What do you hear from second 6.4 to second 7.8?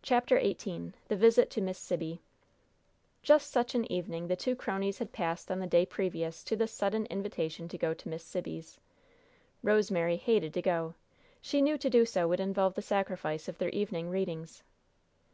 to this sudden invitation to